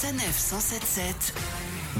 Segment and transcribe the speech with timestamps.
[0.00, 1.34] Sanef 177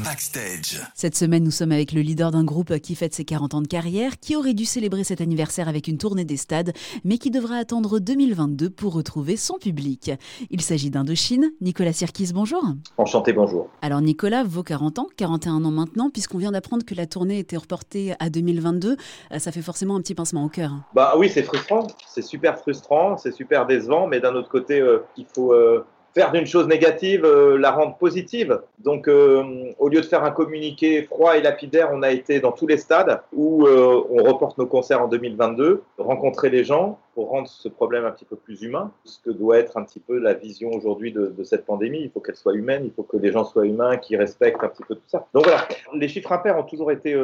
[0.04, 0.80] Backstage.
[0.94, 3.66] Cette semaine, nous sommes avec le leader d'un groupe qui fête ses 40 ans de
[3.66, 6.72] carrière, qui aurait dû célébrer cet anniversaire avec une tournée des stades,
[7.02, 10.12] mais qui devra attendre 2022 pour retrouver son public.
[10.50, 11.50] Il s'agit d'Indochine.
[11.60, 12.62] Nicolas Sirkis, bonjour.
[12.98, 13.68] Enchanté, bonjour.
[13.82, 17.56] Alors Nicolas, vos 40 ans, 41 ans maintenant, puisqu'on vient d'apprendre que la tournée était
[17.56, 18.96] reportée à 2022,
[19.32, 20.70] euh, ça fait forcément un petit pincement au cœur.
[20.94, 25.00] Bah oui, c'est frustrant, c'est super frustrant, c'est super décevant, mais d'un autre côté, euh,
[25.16, 25.84] il faut euh,
[26.18, 28.60] faire d'une chose négative euh, la rendre positive.
[28.80, 32.50] Donc, euh, au lieu de faire un communiqué froid et lapidaire, on a été dans
[32.50, 37.28] tous les stades où euh, on reporte nos concerts en 2022, rencontrer les gens pour
[37.30, 40.18] rendre ce problème un petit peu plus humain, ce que doit être un petit peu
[40.18, 42.00] la vision aujourd'hui de, cette pandémie.
[42.00, 44.68] Il faut qu'elle soit humaine, il faut que les gens soient humains, qui respectent un
[44.68, 45.24] petit peu tout ça.
[45.34, 47.16] Donc voilà, les chiffres impairs ont toujours été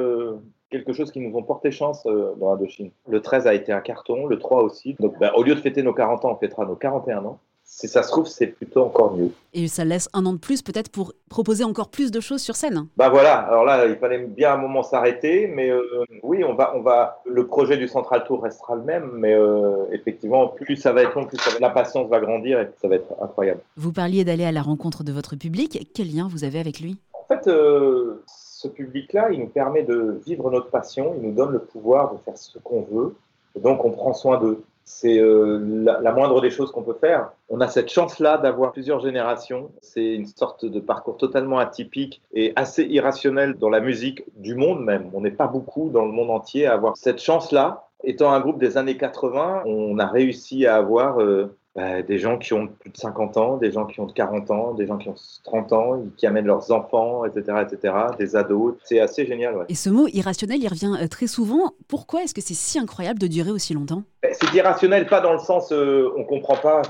[0.70, 2.90] quelque chose qui nous ont porté chance dans Indochine.
[3.08, 4.96] Le 13 a été un carton, le 3 aussi.
[5.00, 7.88] Donc ben, au lieu de fêter nos 40 ans, on fêtera nos 41 ans si
[7.88, 9.30] ça se trouve, c'est plutôt encore mieux.
[9.52, 12.54] Et ça laisse un an de plus peut-être pour proposer encore plus de choses sur
[12.54, 12.86] scène.
[12.96, 15.82] Bah voilà, alors là, il fallait bien un moment s'arrêter, mais euh,
[16.22, 19.86] oui, on va, on va, le projet du Central Tour restera le même, mais euh,
[19.92, 22.86] effectivement, plus ça va être long, plus ça va, la patience va grandir et ça
[22.86, 23.60] va être incroyable.
[23.76, 26.98] Vous parliez d'aller à la rencontre de votre public, quel lien vous avez avec lui?
[27.12, 31.50] En fait, euh, ce public-là, il nous permet de vivre notre passion, il nous donne
[31.50, 33.16] le pouvoir de faire ce qu'on veut,
[33.56, 37.30] et donc on prend soin d'eux c'est euh, la, moindre des choses qu'on peut faire.
[37.48, 39.70] On a cette chance-là d'avoir plusieurs générations.
[39.80, 44.84] C'est une sorte de parcours totalement atypique et assez irrationnel dans la musique du monde
[44.84, 45.10] même.
[45.14, 47.88] On n'est pas beaucoup dans le monde entier à avoir cette chance-là.
[48.02, 52.38] Étant un groupe des années 80, on a réussi à avoir euh, bah, des gens
[52.38, 55.08] qui ont plus de 50 ans, des gens qui ont 40 ans, des gens qui
[55.08, 58.76] ont 30 ans, qui amènent leurs enfants, etc., etc., des ados.
[58.84, 59.56] C'est assez génial.
[59.56, 59.64] Ouais.
[59.68, 61.72] Et ce mot irrationnel, il revient euh, très souvent.
[61.88, 64.04] Pourquoi est-ce que c'est si incroyable de durer aussi longtemps?
[64.22, 66.82] C'est irrationnel, pas dans le sens euh, on comprend pas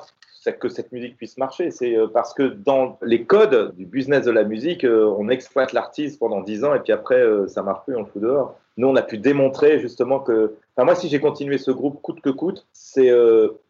[0.52, 1.70] que cette musique puisse marcher.
[1.70, 5.72] C'est euh, parce que dans les codes du business de la musique, euh, on exploite
[5.72, 8.58] l'artiste pendant 10 ans et puis après, ça marche plus, on le fout dehors.
[8.76, 10.54] Nous, on a pu démontrer justement que.
[10.76, 13.12] Enfin, moi, si j'ai continué ce groupe coûte que coûte, c'est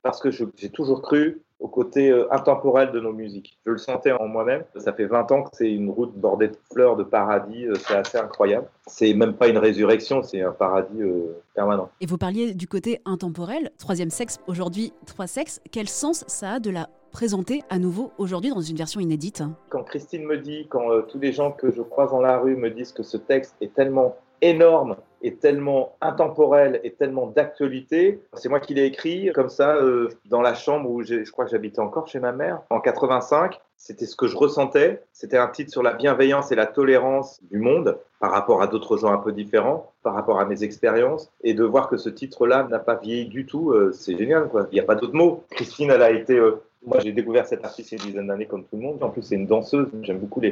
[0.03, 3.56] parce que j'ai toujours cru au côté intemporel de nos musiques.
[3.64, 4.64] Je le sentais en moi-même.
[4.76, 7.66] Ça fait 20 ans que c'est une route bordée de fleurs, de paradis.
[7.86, 8.66] C'est assez incroyable.
[8.86, 11.88] C'est même pas une résurrection, c'est un paradis euh, permanent.
[12.02, 13.70] Et vous parliez du côté intemporel.
[13.78, 15.62] Troisième sexe, aujourd'hui, trois sexes.
[15.72, 19.42] Quel sens ça a de la présenter à nouveau aujourd'hui dans une version inédite?
[19.70, 22.56] Quand Christine me dit, quand euh, tous les gens que je croise dans la rue
[22.56, 28.21] me disent que ce texte est tellement énorme est tellement intemporel et tellement d'actualité.
[28.35, 31.51] C'est moi qui l'ai écrit comme ça euh, dans la chambre où je crois que
[31.51, 33.61] j'habitais encore chez ma mère en 85.
[33.77, 35.03] C'était ce que je ressentais.
[35.12, 38.97] C'était un titre sur la bienveillance et la tolérance du monde par rapport à d'autres
[38.97, 41.31] gens un peu différents, par rapport à mes expériences.
[41.43, 44.49] Et de voir que ce titre-là n'a pas vieilli du tout, euh, c'est génial.
[44.71, 45.45] Il n'y a pas d'autre mot.
[45.51, 48.27] Christine, elle a été euh, moi, j'ai découvert cette artiste il y a une dizaine
[48.27, 49.03] d'années comme tout le monde.
[49.03, 49.89] En plus, c'est une danseuse.
[50.03, 50.43] J'aime beaucoup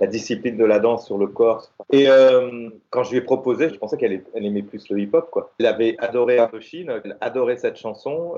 [0.00, 1.68] la discipline de la danse sur le corps.
[1.92, 5.30] Et euh, quand je lui ai proposé, je pensais qu'elle elle aimait plus le hip-hop.
[5.30, 5.52] Quoi.
[5.58, 8.34] Elle avait adoré Indochine, elle adorait cette chanson,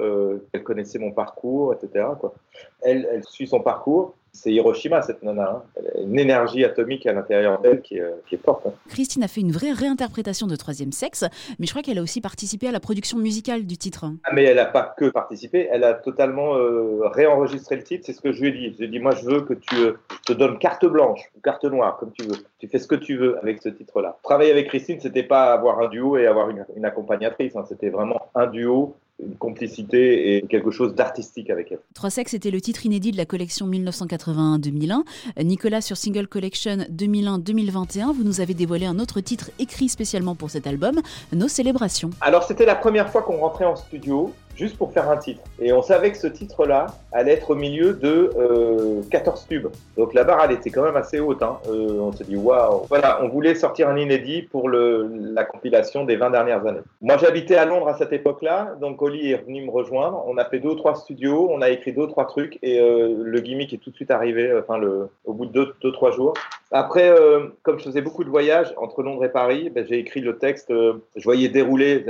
[0.52, 2.06] elle connaissait mon parcours, etc.
[2.80, 5.50] Elle suit son parcours c'est Hiroshima, cette nana.
[5.50, 5.62] Hein.
[5.76, 8.66] Elle a une énergie atomique à l'intérieur d'elle qui, euh, qui, est forte.
[8.66, 8.72] Hein.
[8.88, 11.24] Christine a fait une vraie réinterprétation de Troisième Sexe,
[11.58, 14.06] mais je crois qu'elle a aussi participé à la production musicale du titre.
[14.24, 18.04] Ah, mais elle n'a pas que participé, elle a totalement euh, réenregistré le titre.
[18.06, 18.72] C'est ce que je lui ai dit.
[18.72, 19.92] Je lui ai dit, moi, je veux que tu euh,
[20.26, 22.38] te donnes carte blanche ou carte noire, comme tu veux.
[22.58, 24.18] Tu fais ce que tu veux avec ce titre-là.
[24.22, 27.54] Travailler avec Christine, c'était pas avoir un duo et avoir une, une accompagnatrice.
[27.54, 27.64] Hein.
[27.68, 31.80] C'était vraiment un duo une complicité et quelque chose d'artistique avec elle.
[31.94, 35.02] Trois sexes était le titre inédit de la collection 1981-2001.
[35.42, 40.50] Nicolas, sur Single Collection 2001-2021, vous nous avez dévoilé un autre titre écrit spécialement pour
[40.50, 41.00] cet album,
[41.32, 42.10] Nos célébrations.
[42.20, 45.42] Alors c'était la première fois qu'on rentrait en studio juste pour faire un titre.
[45.60, 49.68] Et on savait que ce titre-là allait être au milieu de euh, 14 tubes.
[49.96, 51.42] Donc la barre, elle était quand même assez haute.
[51.42, 51.58] Hein.
[51.68, 56.16] Euh, on s'est dit, waouh Voilà, on voulait sortir un inédit pour la compilation des
[56.16, 56.80] 20 dernières années.
[57.00, 60.22] Moi, j'habitais à Londres à cette époque-là, donc Oli est venu me rejoindre.
[60.26, 62.80] On a fait deux ou trois studios, on a écrit deux ou trois trucs, et
[62.80, 64.52] euh, le gimmick est tout de suite arrivé,
[65.24, 66.34] au bout de deux, deux trois jours.
[66.74, 70.20] Après, euh, comme je faisais beaucoup de voyages entre Londres et Paris, ben, j'ai écrit
[70.20, 70.70] le texte.
[70.70, 72.04] Euh, je voyais dérouler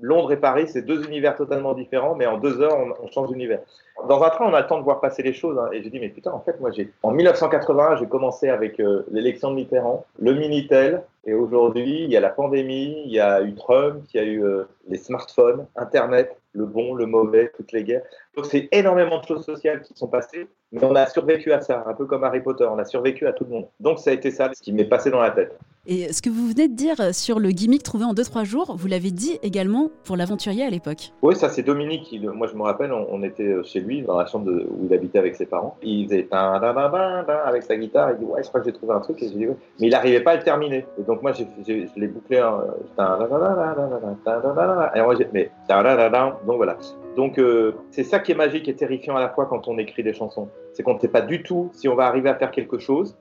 [0.00, 3.28] Londres et Paris, c'est deux univers totalement différents, mais en deux heures, on, on change
[3.28, 3.60] d'univers.
[4.08, 5.58] Dans un train, on a le temps de voir passer les choses.
[5.58, 8.80] Hein, et j'ai dit, mais putain, en fait, moi, j'ai en 1981, j'ai commencé avec
[8.80, 13.20] euh, l'élection de Mitterrand, le Minitel, et aujourd'hui, il y a la pandémie, il y
[13.20, 17.52] a eu Trump, il y a eu euh, les smartphones, Internet, le bon, le mauvais,
[17.54, 18.00] toutes les guerres.
[18.34, 21.84] Donc, c'est énormément de choses sociales qui sont passées, mais on a survécu à ça,
[21.86, 23.68] un peu comme Harry Potter, on a survécu à tout le monde.
[23.78, 25.54] Donc, ça a été ça, ce qui m'est passé dans la tête.
[25.90, 28.88] Et ce que vous venez de dire sur le gimmick trouvé en 2-3 jours, vous
[28.88, 31.14] l'avez dit également pour l'aventurier à l'époque.
[31.22, 32.14] Oui, ça c'est Dominique.
[32.34, 35.34] moi je me rappelle, on, était chez lui dans la chambre où il habitait avec
[35.34, 35.78] ses parents.
[35.82, 38.10] Il faisait avec sa guitare.
[38.10, 39.22] Il dit ouais, je crois que j'ai trouvé un truc.
[39.22, 40.84] Et Mais il n'arrivait pas à le terminer.
[40.98, 41.44] Et donc moi je
[41.96, 42.42] l'ai bouclé.
[42.42, 42.60] En...
[45.32, 45.50] mais
[46.46, 46.76] donc voilà.
[47.16, 50.02] Donc euh, c'est ça qui est magique et terrifiant à la fois quand on écrit
[50.02, 50.48] des chansons.
[50.74, 53.16] C'est qu'on ne sait pas du tout si on va arriver à faire quelque chose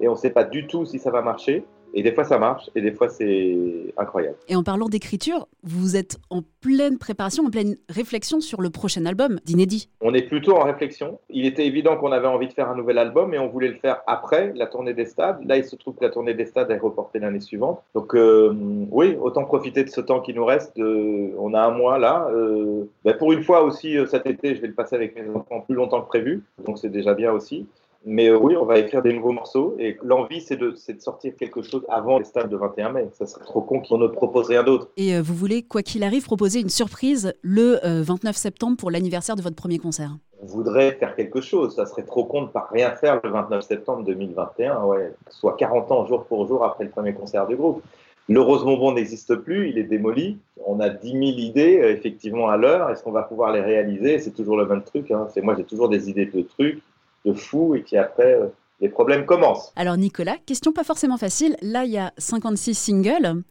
[0.00, 1.64] et on ne sait pas du tout si ça va marcher.
[1.94, 3.56] Et des fois, ça marche, et des fois, c'est
[3.96, 4.36] incroyable.
[4.48, 9.04] Et en parlant d'écriture, vous êtes en pleine préparation, en pleine réflexion sur le prochain
[9.06, 9.88] album d'Inédit.
[10.00, 11.18] On est plutôt en réflexion.
[11.30, 13.76] Il était évident qu'on avait envie de faire un nouvel album, et on voulait le
[13.76, 15.38] faire après la tournée des stades.
[15.46, 17.82] Là, il se trouve que la tournée des stades est reportée l'année suivante.
[17.94, 18.54] Donc, euh,
[18.90, 20.78] oui, autant profiter de ce temps qui nous reste.
[20.78, 22.28] on a un mois là.
[22.32, 25.28] Euh, ben, pour une fois aussi, euh, cet été, je vais le passer avec mes
[25.34, 26.42] enfants plus longtemps que prévu.
[26.64, 27.66] Donc, c'est déjà bien aussi.
[28.04, 31.34] Mais euh, oui, on va écrire des nouveaux morceaux et l'envie, c'est de, de, sortir
[31.36, 33.08] quelque chose avant les stades de 21 mai.
[33.12, 34.88] Ça serait trop con qu'on ne propose rien d'autre.
[34.96, 38.90] Et euh, vous voulez, quoi qu'il arrive, proposer une surprise le 29 euh, septembre pour
[38.90, 40.16] l'anniversaire de votre premier concert?
[40.42, 41.76] On voudrait faire quelque chose.
[41.76, 45.12] Ça serait trop con de ne pas rien faire le 29 septembre 2021, ouais.
[45.28, 47.82] soit 40 ans jour pour jour après le premier concert du groupe.
[48.30, 50.38] Le Rose Bonbon n'existe plus, il est démoli.
[50.64, 52.88] On a 10 000 idées, effectivement, à l'heure.
[52.88, 54.20] Est-ce qu'on va pouvoir les réaliser?
[54.20, 55.10] C'est toujours le même truc.
[55.10, 55.26] Hein.
[55.42, 56.80] Moi, j'ai toujours des idées de trucs
[57.24, 58.48] de fou et qui après euh,
[58.80, 59.72] les problèmes commencent.
[59.76, 61.56] Alors Nicolas, question pas forcément facile.
[61.60, 63.42] Là, il y a 56 singles.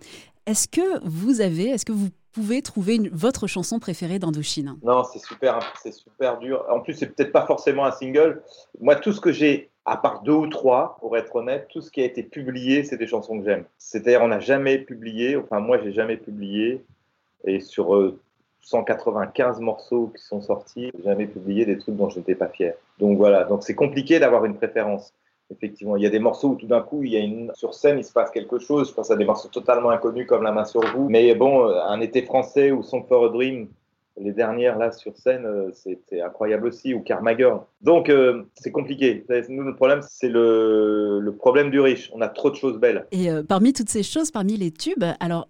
[0.46, 4.76] Est-ce que vous avez, est-ce que vous pouvez trouver une, votre chanson préférée d'Indochine?
[4.84, 6.66] Non, c'est super, c'est super dur.
[6.72, 8.42] En plus, c'est peut-être pas forcément un single.
[8.80, 11.92] Moi, tout ce que j'ai, à part deux ou trois, pour être honnête, tout ce
[11.92, 13.66] qui a été publié, c'est des chansons que j'aime.
[13.78, 16.84] C'est-à-dire, on n'a jamais publié, enfin moi, j'ai jamais publié,
[17.46, 18.20] et sur euh,
[18.62, 22.74] 195 morceaux qui sont sortis, jamais publié des trucs dont je n'étais pas fier.
[23.00, 25.14] Donc voilà, donc c'est compliqué d'avoir une préférence.
[25.52, 27.74] Effectivement, il y a des morceaux où tout d'un coup, il y a une sur
[27.74, 28.90] scène, il se passe quelque chose.
[28.90, 31.10] Je pense à des morceaux totalement inconnus comme La main sur vous.
[31.10, 33.68] Mais bon, un été français ou Song for a Dream,
[34.20, 37.54] les dernières là sur scène, euh, c'était incroyable aussi, ou Carmager.
[37.82, 39.26] Donc euh, c'est compliqué.
[39.50, 42.12] Nous, le problème, c'est le, problème du riche.
[42.14, 43.06] On a trop de choses belles.
[43.12, 45.48] Et euh, parmi toutes ces choses, parmi les tubes, alors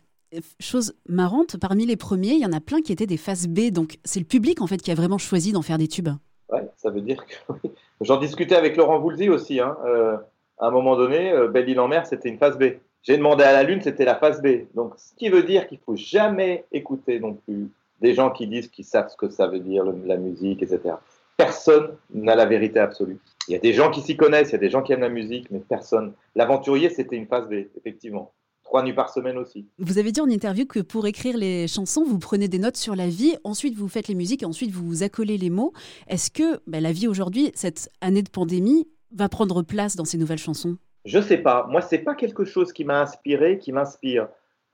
[0.60, 3.72] chose marrante, parmi les premiers, il y en a plein qui étaient des faces B.
[3.72, 6.10] Donc c'est le public en fait qui a vraiment choisi d'en faire des tubes.
[6.50, 7.54] Ouais, ça veut dire que
[8.01, 9.60] j'en discutais avec Laurent Voulzy aussi.
[9.60, 9.78] Hein.
[9.86, 10.18] Euh,
[10.57, 12.63] à un moment donné, euh, Belle-Île en mer, c'était une face B.
[13.04, 14.66] J'ai demandé à la Lune, c'était la face B.
[14.75, 17.69] Donc ce qui veut dire qu'il faut jamais écouter non plus
[18.01, 20.96] des gens qui disent qu'ils savent ce que ça veut dire la musique, etc.
[21.38, 23.19] Personne n'a la vérité absolue.
[23.48, 25.00] Il y a des gens qui s'y connaissent, il y a des gens qui aiment
[25.02, 26.13] la musique, mais personne.
[26.36, 28.31] L'aventurier, c'était une face B, effectivement
[28.69, 29.68] trois nuits par semaine aussi.
[29.80, 32.95] Vous avez dit en interview que pour écrire les chansons, vous prenez des notes sur
[32.95, 35.74] la vie, ensuite vous faites les musiques et ensuite vous accolez les mots.
[36.07, 40.19] Est-ce que bah, la vie aujourd'hui, cette année de pandémie, va prendre place dans ces
[40.19, 40.77] nouvelles chansons?
[41.04, 41.66] Je sais pas.
[41.68, 44.27] Moi, c'est pas quelque chose qui m'a inspiré, qui m'inspire.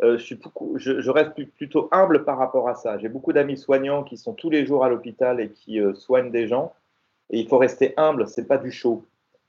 [0.04, 0.38] Euh, je, suis
[0.76, 2.98] je, reste plutôt humble par rapport à ça.
[2.98, 6.32] J'ai beaucoup d'amis soignants qui sont tous les jours à l'hôpital et qui euh, soignent
[6.32, 6.74] des gens.
[7.30, 9.06] Et il faut rester humble, c'est pas du show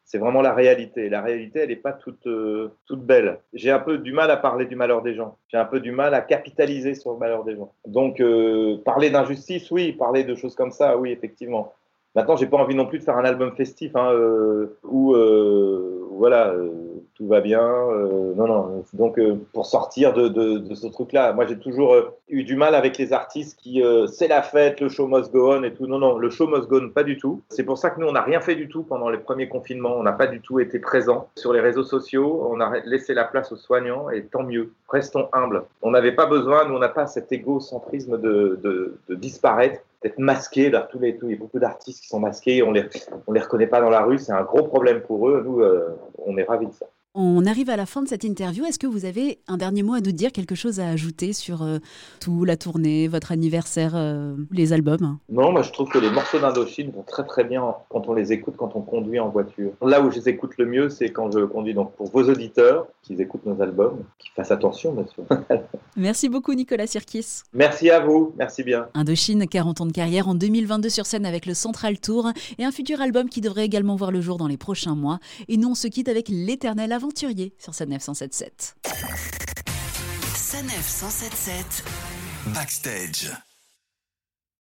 [0.06, 1.08] c'est vraiment la réalité.
[1.08, 3.41] La réalité, elle n'est pas toute, euh, toute belle.
[3.53, 5.37] J'ai un peu du mal à parler du malheur des gens.
[5.49, 7.73] J'ai un peu du mal à capitaliser sur le malheur des gens.
[7.87, 9.93] Donc, euh, parler d'injustice, oui.
[9.93, 11.73] Parler de choses comme ça, oui, effectivement.
[12.14, 15.14] Maintenant, j'ai pas envie non plus de faire un album festif hein, euh, où,
[16.12, 16.55] voilà,
[17.17, 17.63] tout va bien.
[17.63, 18.85] Euh, non, non.
[18.93, 22.75] Donc, euh, pour sortir de, de, ce truc-là, moi, j'ai toujours euh, eu du mal
[22.75, 25.87] avec les artistes qui, c'est la fête, le show must go on et tout.
[25.87, 27.41] Non, non, le show must go on, pas du tout.
[27.49, 29.97] C'est pour ça que nous, on n'a rien fait du tout pendant les premiers confinements.
[29.97, 32.49] On n'a pas du tout été présents sur les réseaux sociaux.
[32.51, 34.73] On a laissé la place aux soignants et tant mieux.
[34.89, 35.65] Restons humbles.
[35.82, 40.19] On n'avait pas besoin, nous, on n'a pas cet égocentrisme de, de, de disparaître d'être
[40.19, 40.70] masqués.
[40.70, 42.85] Là, tous les, tous, il y a beaucoup d'artistes qui sont masqués, on les,
[43.27, 45.43] on les reconnaît pas dans la rue, c'est un gros problème pour eux.
[45.44, 45.63] Nous,
[46.19, 46.87] on est ravis de ça.
[47.19, 48.67] On arrive à la fin de cette interview.
[48.67, 51.63] Est-ce que vous avez un dernier mot à nous dire, quelque chose à ajouter sur
[51.63, 51.79] euh,
[52.20, 55.17] tout, la tournée, votre anniversaire, euh, les albums?
[55.31, 58.35] Non, moi je trouve que les morceaux d'Indochine vont très très bien quand on les
[58.35, 59.73] écoute, quand on conduit en voiture.
[59.81, 61.73] Là où je les écoute le mieux, c'est quand je conduis.
[61.73, 65.25] Donc pour vos auditeurs qui écoutent nos albums, qui fassent attention bien sûr.
[65.96, 67.44] Merci beaucoup Nicolas Sirkis.
[67.55, 68.89] Merci à vous, merci bien.
[68.93, 72.73] Indochine, 40 ans de carrière en 2022 sur scène avec le Central Tour et un
[72.73, 75.19] futur album qui devrait également voir le jour dans les prochains mois.
[75.49, 78.75] Et nous on se quitte avec l'éternel avant aventurier sur Sanef 177.
[80.34, 81.84] Sanef 177
[82.53, 83.31] Backstage.